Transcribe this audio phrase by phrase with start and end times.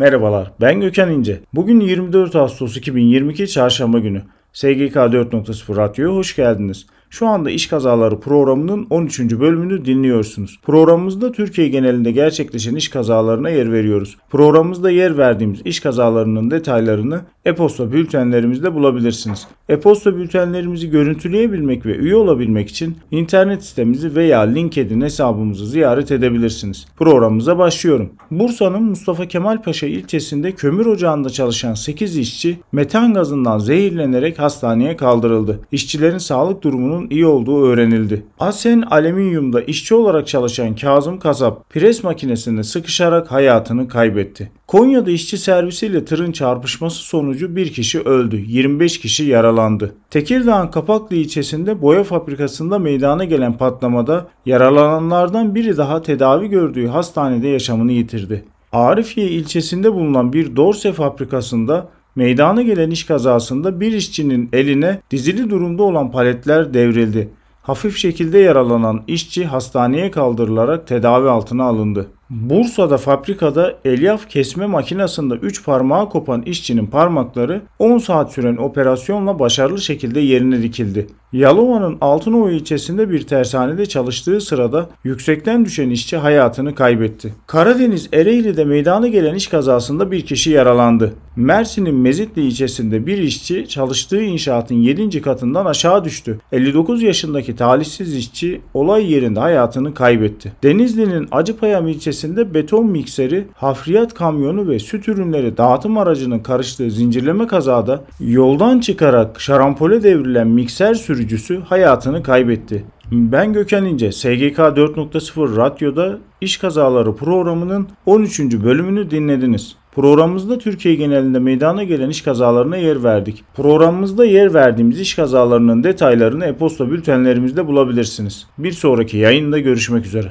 [0.00, 1.40] Merhabalar, ben Gökhan İnce.
[1.54, 4.22] Bugün 24 Ağustos 2022 Çarşamba günü.
[4.52, 6.86] SGK 4.0 Radyo'ya hoş geldiniz.
[7.12, 9.20] Şu anda iş kazaları programının 13.
[9.20, 10.60] bölümünü dinliyorsunuz.
[10.62, 14.16] Programımızda Türkiye genelinde gerçekleşen iş kazalarına yer veriyoruz.
[14.30, 19.46] Programımızda yer verdiğimiz iş kazalarının detaylarını e-posta bültenlerimizde bulabilirsiniz.
[19.68, 26.86] E-posta bültenlerimizi görüntüleyebilmek ve üye olabilmek için internet sitemizi veya LinkedIn hesabımızı ziyaret edebilirsiniz.
[26.96, 28.10] Programımıza başlıyorum.
[28.30, 35.60] Bursa'nın Mustafa Kemal Paşa ilçesinde kömür ocağında çalışan 8 işçi metan gazından zehirlenerek hastaneye kaldırıldı.
[35.72, 38.26] İşçilerin sağlık durumunun iyi olduğu öğrenildi.
[38.38, 44.52] Asen Alüminyum'da işçi olarak çalışan Kazım Kasap pres makinesinde sıkışarak hayatını kaybetti.
[44.66, 49.94] Konya'da işçi servisiyle tırın çarpışması sonucu bir kişi öldü, 25 kişi yaralandı.
[50.10, 57.92] Tekirdağ'ın Kapaklı ilçesinde boya fabrikasında meydana gelen patlamada yaralananlardan biri daha tedavi gördüğü hastanede yaşamını
[57.92, 58.44] yitirdi.
[58.72, 65.82] Arifiye ilçesinde bulunan bir dorse fabrikasında meydana gelen iş kazasında bir işçinin eline dizili durumda
[65.82, 67.28] olan paletler devrildi.
[67.62, 72.06] Hafif şekilde yaralanan işçi hastaneye kaldırılarak tedavi altına alındı.
[72.30, 79.80] Bursa'da fabrikada elyaf kesme makinesinde 3 parmağı kopan işçinin parmakları 10 saat süren operasyonla başarılı
[79.80, 81.06] şekilde yerine dikildi.
[81.32, 87.34] Yalova'nın Altınova ilçesinde bir tersanede çalıştığı sırada yüksekten düşen işçi hayatını kaybetti.
[87.46, 91.14] Karadeniz Ereğli'de meydana gelen iş kazasında bir kişi yaralandı.
[91.36, 95.22] Mersin'in Mezitli ilçesinde bir işçi çalıştığı inşaatın 7.
[95.22, 96.40] katından aşağı düştü.
[96.52, 100.52] 59 yaşındaki talihsiz işçi olay yerinde hayatını kaybetti.
[100.62, 101.88] Denizli'nin Acıpayam
[102.20, 109.40] ilçesinde beton mikseri, hafriyat kamyonu ve süt ürünleri dağıtım aracının karıştığı zincirleme kazada yoldan çıkarak
[109.40, 112.84] şarampole devrilen mikser sürücüsü hayatını kaybetti.
[113.12, 118.40] Ben Gökhan İnce, SGK 4.0 Radyo'da iş kazaları programının 13.
[118.40, 119.76] bölümünü dinlediniz.
[119.94, 123.44] Programımızda Türkiye genelinde meydana gelen iş kazalarına yer verdik.
[123.56, 128.46] Programımızda yer verdiğimiz iş kazalarının detaylarını e-posta bültenlerimizde bulabilirsiniz.
[128.58, 130.28] Bir sonraki yayında görüşmek üzere.